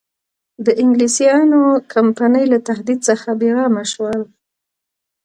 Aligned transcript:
د 0.65 0.67
انګلیسیانو 0.81 1.61
کمپنۍ 1.93 2.45
له 2.53 2.59
تهدید 2.67 2.99
څخه 3.09 3.29
بېغمه 3.41 3.83
شول. 3.91 4.19